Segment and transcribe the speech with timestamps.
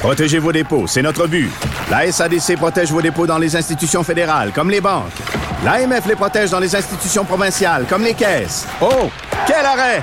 [0.00, 1.50] Protégez vos dépôts, c'est notre but.
[1.90, 5.12] La SADC protège vos dépôts dans les institutions fédérales, comme les banques.
[5.62, 8.66] L'AMF les protège dans les institutions provinciales, comme les caisses.
[8.80, 9.10] Oh,
[9.46, 10.02] quel arrêt!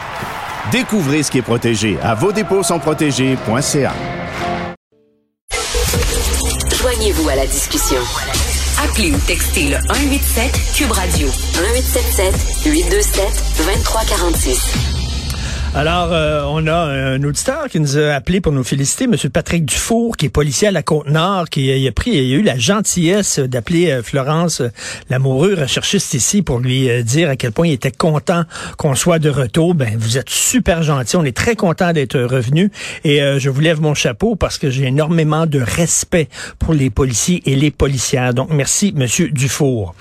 [0.71, 3.93] Découvrez ce qui est protégé à vos dépôts sont protégés.ca.
[6.75, 8.01] Joignez-vous à la discussion.
[8.83, 13.25] Appelez ou textez le 187 Cube Radio 1877 827
[13.57, 14.96] 2346.
[15.77, 19.13] Alors, euh, on a un auditeur qui nous a appelé pour nous féliciter, M.
[19.31, 22.57] Patrick Dufour, qui est policier à la Côte-Nord, qui a, pris, il a eu la
[22.57, 24.69] gentillesse d'appeler euh, Florence euh,
[25.11, 28.45] Lamoureux, recherchiste ici, pour lui dire à quel point il était content
[28.79, 29.75] qu'on soit de retour.
[29.75, 32.71] Ben, vous êtes super gentil, on est très content d'être revenu
[33.03, 37.43] et je vous lève mon chapeau parce que j'ai énormément de respect pour les policiers
[37.45, 38.33] et les policières.
[38.33, 39.05] Donc, merci, M.
[39.31, 39.93] Dufour.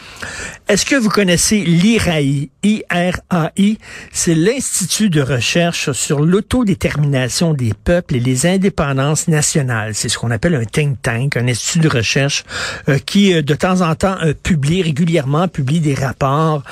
[0.69, 2.51] Est-ce que vous connaissez l'IRAI?
[2.65, 3.79] I-R-A-I,
[4.11, 9.95] c'est l'Institut de recherche sur l'autodétermination des peuples et les indépendances nationales.
[9.95, 12.43] C'est ce qu'on appelle un think tank, un institut de recherche
[12.89, 16.65] euh, qui, euh, de temps en temps, euh, publie régulièrement, publie des rapports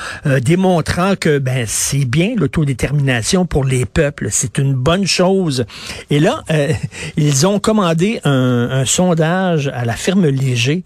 [0.42, 5.64] démontrant que ben c'est bien l'autodétermination pour les peuples, c'est une bonne chose.
[6.10, 6.42] Et là,
[7.16, 10.82] ils ont commandé un, sondage à la firme Léger.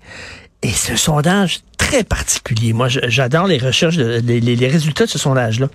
[0.62, 2.72] Et un sondage très particulier.
[2.72, 5.68] Moi, j'adore les recherches, les résultats de ce sondage-là.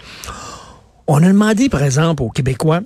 [1.07, 2.81] On a demandé, par exemple, aux Québécois,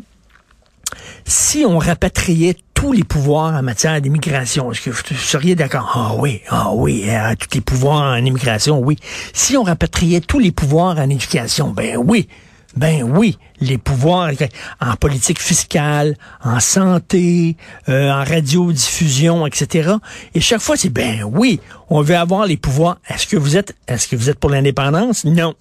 [1.25, 5.91] si on rapatriait tous les pouvoirs en matière d'immigration, est-ce que vous seriez d'accord?
[5.93, 8.97] Ah oui, ah oui, euh, tous les pouvoirs en immigration, oui.
[9.33, 12.27] Si on rapatriait tous les pouvoirs en éducation, ben oui.
[12.75, 14.31] Ben oui, les pouvoirs
[14.81, 17.55] en politique fiscale, en santé,
[17.89, 19.93] euh, en radiodiffusion, etc.
[20.35, 22.99] Et chaque fois, c'est ben oui, on veut avoir les pouvoirs.
[23.09, 25.25] Est-ce que vous êtes, est-ce que vous êtes pour l'indépendance?
[25.25, 25.55] Non.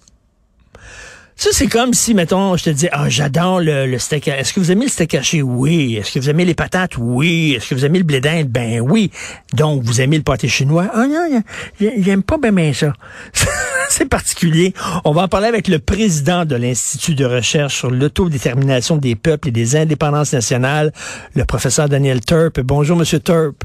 [1.39, 4.27] Ça, c'est comme si, mettons, je te dis, ah, j'adore le, steak.
[4.27, 5.43] Est-ce que vous aimez le steak haché?
[5.43, 5.95] Oui.
[5.95, 6.97] Est-ce que vous aimez les patates?
[6.97, 7.53] Oui.
[7.55, 8.47] Est-ce que vous aimez le blé d'Inde?
[8.47, 9.11] Ben oui.
[9.53, 10.89] Donc, vous aimez le pâté chinois?
[10.91, 11.43] Ah non,
[11.79, 12.91] j'aime pas bien ça.
[13.89, 14.73] c'est particulier.
[15.05, 19.49] On va en parler avec le président de l'Institut de recherche sur l'autodétermination des peuples
[19.49, 20.91] et des indépendances nationales,
[21.35, 22.59] le professeur Daniel Turp.
[22.61, 23.63] Bonjour, Monsieur Turp.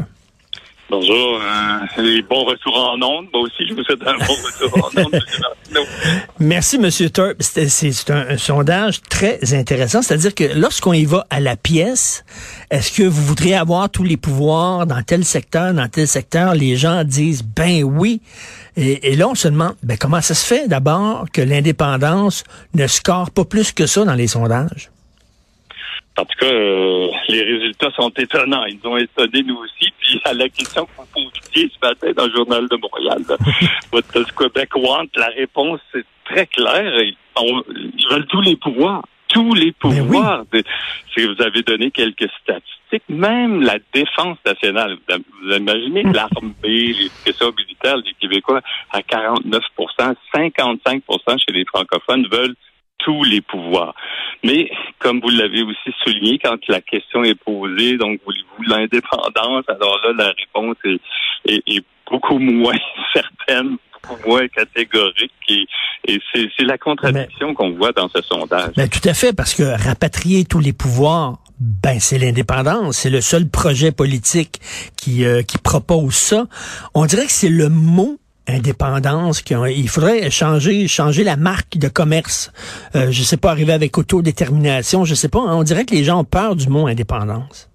[0.92, 3.26] Bonjour, euh, et bon retour en ondes.
[3.32, 5.20] Moi aussi, je vous souhaite un bon retour en ondes.
[6.38, 7.36] Merci, Monsieur Turp.
[7.40, 10.02] C'est un, sondage très intéressant.
[10.02, 12.26] C'est-à-dire que lorsqu'on y va à la pièce,
[12.70, 16.54] est-ce que vous voudriez avoir tous les pouvoirs dans tel secteur, dans tel secteur?
[16.54, 18.20] Les gens disent, ben oui.
[18.76, 22.44] Et, là, on se demande, ben comment ça se fait d'abord que l'indépendance
[22.74, 24.90] ne score pas plus que ça dans les sondages?
[26.18, 28.64] En tout cas, euh, les résultats sont étonnants.
[28.66, 29.92] Ils ont étonné nous aussi.
[29.98, 33.22] Puis à la question que vous posiez ce matin dans le Journal de Montréal,
[33.92, 35.06] What does Quebec want?
[35.16, 36.92] La réponse est très claire.
[37.00, 37.16] Ils,
[38.10, 39.02] veulent tous les pouvoirs.
[39.32, 40.44] Tous les pouvoirs.
[41.14, 43.02] Si vous avez donné quelques statistiques.
[43.08, 44.98] Même la défense nationale.
[45.08, 48.60] Vous, imaginez l'armée, les questions militaires des Québécois
[48.90, 52.54] à 49% 55% chez les francophones veulent
[52.98, 53.94] tous les pouvoirs.
[54.44, 60.00] Mais comme vous l'avez aussi souligné, quand la question est posée, donc voulez-vous l'indépendance, alors
[60.04, 62.78] là, la réponse est, beaucoup moins
[63.12, 63.76] certaine
[64.26, 68.72] moins catégorique et, c'est la contradiction qu'on voit dans ce sondage.
[68.76, 73.20] Mais tout à fait, parce que rapatrier tous les pouvoirs, ben c'est l'indépendance, c'est le
[73.20, 74.60] seul projet politique
[74.96, 76.46] qui, euh, qui propose ça.
[76.94, 78.18] On dirait que c'est le mot
[78.48, 82.50] indépendance, il faudrait changer changer la marque de commerce.
[82.96, 85.40] Euh, je sais pas, arriver avec autodétermination, je sais pas.
[85.40, 85.54] Hein.
[85.54, 87.68] on dirait que les gens ont peur du mot indépendance.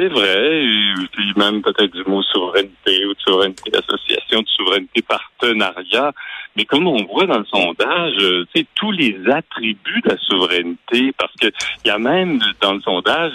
[0.00, 0.64] C'est vrai,
[1.12, 6.12] puis même peut-être du mot souveraineté ou de souveraineté d'association, de souveraineté partenariat.
[6.56, 8.14] Mais comme on voit dans le sondage,
[8.54, 11.48] c'est euh, tous les attributs de la souveraineté, parce que
[11.84, 13.34] il y a même dans le sondage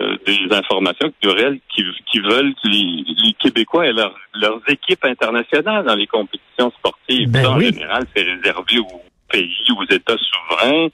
[0.00, 1.82] euh, des informations culturelles qui,
[2.12, 7.28] qui veulent que les, Québécois aient leurs équipes internationales dans les compétitions sportives.
[7.28, 10.88] Ben en général, c'est réservé aux pays, aux États souverains.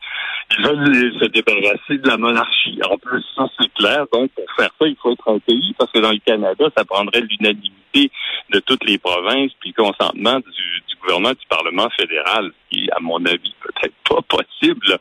[0.51, 2.79] Ils veulent se débarrasser de la monarchie.
[2.89, 4.07] En plus, ça, c'est clair.
[4.13, 6.85] Donc, pour faire ça, il faut être un pays, parce que dans le Canada, ça
[6.85, 8.11] prendrait l'unanimité
[8.51, 13.01] de toutes les provinces, puis le consentement du, du gouvernement du Parlement fédéral, qui, à
[13.01, 14.99] mon avis, peut peut-être pas possible.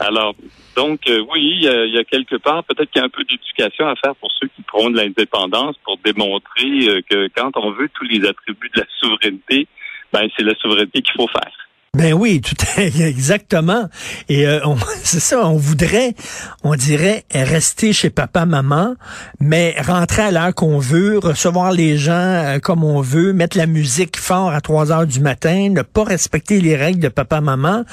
[0.00, 0.34] Alors,
[0.76, 3.88] donc, euh, oui, il y, a, quelque part, peut-être qu'il y a un peu d'éducation
[3.88, 8.04] à faire pour ceux qui prônent l'indépendance pour démontrer euh, que quand on veut tous
[8.04, 9.66] les attributs de la souveraineté,
[10.12, 11.65] ben, c'est la souveraineté qu'il faut faire.
[11.96, 13.88] Ben oui, tout exactement.
[14.28, 14.60] Et euh,
[15.02, 16.14] c'est ça, on voudrait,
[16.62, 18.96] on dirait rester chez papa, maman,
[19.40, 23.66] mais rentrer à l'heure qu'on veut, recevoir les gens euh, comme on veut, mettre la
[23.66, 27.84] musique fort à 3 heures du matin, ne pas respecter les règles de papa, maman.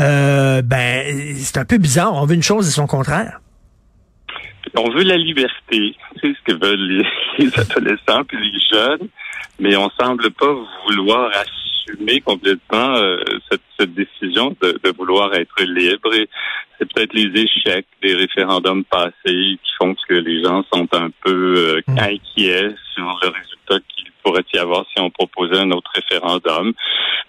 [0.00, 2.14] Euh, ben c'est un peu bizarre.
[2.14, 3.40] On veut une chose et son contraire.
[4.76, 7.04] On veut la liberté, c'est ce que veulent
[7.38, 9.08] les, adolescents puis les jeunes,
[9.58, 10.54] mais on semble pas
[10.86, 13.18] vouloir assumer complètement euh,
[13.50, 16.14] cette, cette, décision de, de, vouloir être libre.
[16.14, 16.28] Et
[16.78, 21.54] c'est peut-être les échecs des référendums passés qui font que les gens sont un peu
[21.56, 21.98] euh, mm.
[21.98, 26.72] inquiets sur le résultat qu'il pourrait y avoir si on proposait un autre référendum.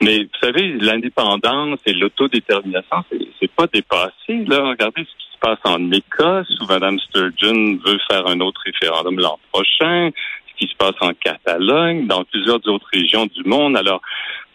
[0.02, 3.04] Mais vous savez, l'indépendance et l'autodétermination,
[3.40, 4.46] c'est pas dépassé.
[4.48, 9.20] Là, regardez ce qui passe en Écosse où Mme Sturgeon veut faire un autre référendum
[9.20, 13.76] l'an prochain ce qui se passe en Catalogne, dans plusieurs autres régions du monde.
[13.76, 14.02] Alors,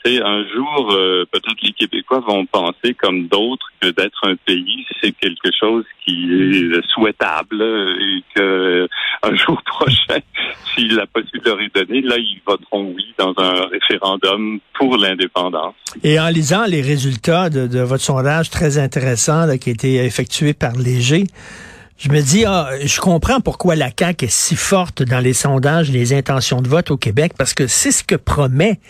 [0.08, 5.12] un jour, euh, peut-être les Québécois vont penser comme d'autres que d'être un pays, c'est
[5.12, 8.88] quelque chose qui est souhaitable et que
[9.22, 10.20] un jour prochain,
[10.76, 15.74] si la possibilité leur est donnée, là, ils voteront oui dans un référendum pour l'indépendance.
[16.02, 20.72] Et en lisant les résultats de, votre sondage très intéressant qui a été effectué par
[20.76, 21.24] Léger,
[21.98, 25.90] je me dis, ah, je comprends pourquoi la CAQ est si forte dans les sondages,
[25.90, 28.80] les intentions de vote au Québec, parce que c'est ce que promet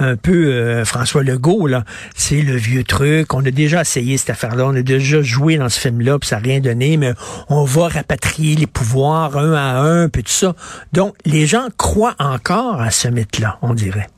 [0.00, 1.68] un peu euh, François Legault.
[1.68, 1.84] Là,
[2.16, 3.34] c'est le vieux truc.
[3.34, 6.36] On a déjà essayé cette affaire-là, on a déjà joué dans ce film-là, puis ça
[6.36, 6.96] n'a rien donné.
[6.96, 7.12] Mais
[7.48, 10.54] on va rapatrier les pouvoirs un à un, puis tout ça.
[10.92, 14.08] Donc, les gens croient encore à ce mythe-là, on dirait.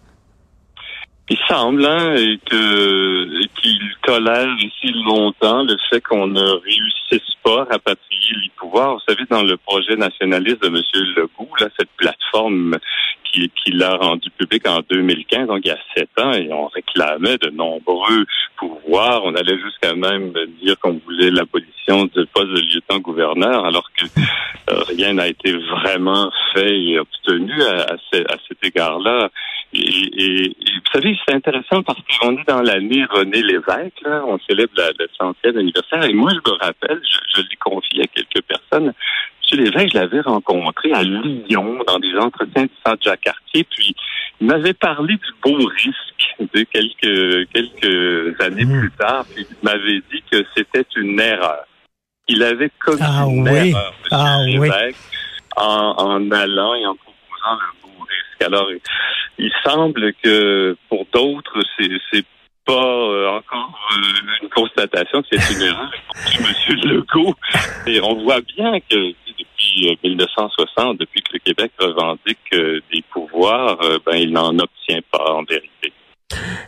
[1.31, 2.15] Il semble hein,
[2.51, 8.95] que qu'il tolère ici longtemps le fait qu'on ne réussisse pas à rapatrier les pouvoirs.
[8.95, 10.83] Vous savez, dans le projet nationaliste de M.
[11.17, 12.77] Legault, là, cette plateforme
[13.25, 16.67] qu'il qui a rendue publique en 2015, donc il y a sept ans, et on
[16.67, 18.25] réclamait de nombreux
[18.57, 19.23] pouvoirs.
[19.25, 20.33] On allait jusqu'à même
[20.63, 24.07] dire qu'on voulait l'abolition du poste de lieutenant-gouverneur, alors que
[24.71, 29.31] euh, rien n'a été vraiment fait et obtenu à, à cet égard-là.
[29.73, 34.73] Et, vous savez, c'est intéressant parce qu'on est dans l'année René Lévesque, là, on célèbre
[34.99, 37.01] le centième anniversaire, et moi, je me rappelle,
[37.35, 38.95] je, l'ai confié à quelques personnes,
[39.53, 39.61] M.
[39.61, 43.95] Lévesque, je l'avais rencontré à Lyon, dans des entretiens du centre Jacques-Cartier, puis
[44.41, 48.81] il m'avait parlé du beau risque de quelques, quelques années mmh.
[48.81, 51.65] plus tard, puis il m'avait dit que c'était une erreur.
[52.29, 54.09] Il avait commis ah une erreur, M.
[54.13, 54.97] Ah Lévesque,
[55.57, 57.88] en, en allant et en proposant le
[58.49, 58.71] alors,
[59.39, 62.25] il semble que pour d'autres, c'est,
[62.65, 65.91] pas euh, encore euh, une constatation c'est une erreur.
[66.39, 66.77] M.
[66.83, 67.35] Legault,
[67.87, 73.79] et on voit bien que depuis 1960, euh, depuis que le Québec revendique des pouvoirs,
[74.05, 75.95] ben il n'en obtient pas en vérité.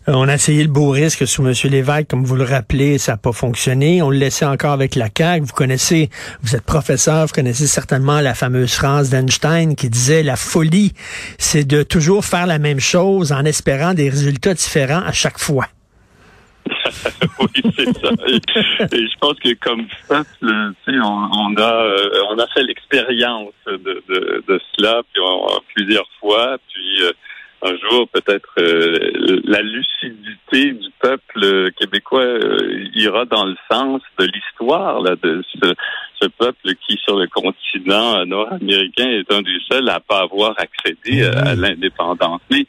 [0.08, 1.52] Euh, on a essayé le beau risque sous M.
[1.64, 4.02] Lévesque, comme vous le rappelez, ça n'a pas fonctionné.
[4.02, 5.44] On le laissait encore avec la CAQ.
[5.44, 6.08] Vous connaissez,
[6.42, 10.92] vous êtes professeur, vous connaissez certainement la fameuse phrase d'Einstein qui disait la folie,
[11.38, 15.66] c'est de toujours faire la même chose en espérant des résultats différents à chaque fois.
[17.40, 18.10] oui, c'est ça.
[18.28, 25.02] Et, je pense que comme ça, on, a euh, on a fait l'expérience de, cela
[25.74, 26.56] plusieurs fois.
[26.72, 27.12] Puis euh,
[27.62, 34.24] un jour peut-être euh, la lucidité du peuple québécois euh, ira dans le sens de
[34.24, 35.74] l'histoire de ce,
[36.20, 41.24] ce, peuple qui sur le continent nord-américain est un des seuls à pas avoir accédé
[41.24, 42.40] à l'indépendance.
[42.50, 42.66] Mais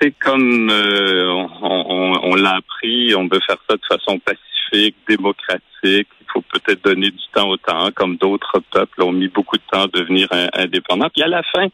[0.00, 4.96] c'est comme euh, on, on, on l'a appris, on veut faire ça de façon pacifique,
[5.08, 6.08] démocratique.
[6.42, 9.86] Peut-être donner du temps au temps, comme d'autres peuples ont mis beaucoup de temps à
[9.88, 11.08] devenir indépendants.
[11.12, 11.68] Puis à la fin,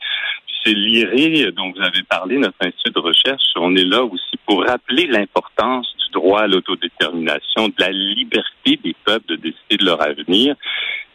[0.65, 3.43] c'est l'IRE dont vous avez parlé, notre institut de recherche.
[3.57, 8.95] On est là aussi pour rappeler l'importance du droit à l'autodétermination, de la liberté des
[9.05, 10.57] peuples de décider de leur avenir.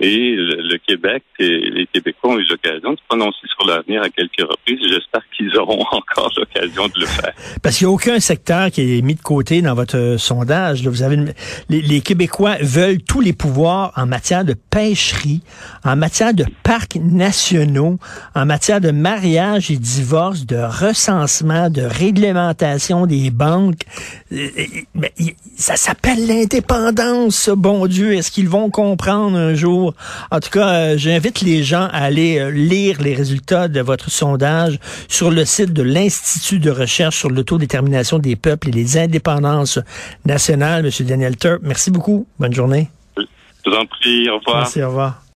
[0.02, 4.10] Et le, Québec et les Québécois ont eu l'occasion de se prononcer sur l'avenir à
[4.10, 4.80] quelques reprises.
[4.82, 7.34] J'espère qu'ils auront encore l'occasion de le faire.
[7.62, 10.88] Parce qu'il n'y a aucun secteur qui est mis de côté dans votre sondage.
[10.88, 11.18] Vous avez
[11.70, 15.42] les, les Québécois veulent tous les pouvoirs en matière de pêcherie,
[15.84, 17.98] en matière de parcs nationaux,
[18.36, 23.82] en matière de mariage et divorce, de recensement, de réglementation des banques.
[24.32, 24.48] Euh,
[24.96, 25.26] euh,
[25.58, 28.14] ça s'appelle l'indépendance, bon Dieu.
[28.14, 29.89] Est-ce qu'ils vont comprendre un jour
[30.32, 34.10] En tout cas, euh, j'invite les gens à aller euh, lire les résultats de votre
[34.10, 39.80] sondage sur le site de l'Institut de recherche sur l'autodétermination des peuples et les indépendances
[40.26, 40.84] nationales.
[40.84, 42.28] Monsieur Daniel Turp, merci beaucoup.
[42.40, 42.90] Bonne journée.
[43.18, 44.30] Je vous en prie.
[44.30, 44.58] Au revoir.
[44.58, 45.22] Merci, au revoir.